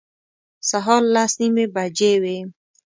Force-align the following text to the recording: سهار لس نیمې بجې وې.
سهار 0.69 1.01
لس 1.15 1.31
نیمې 1.41 1.65
بجې 1.75 2.13
وې. 2.21 2.37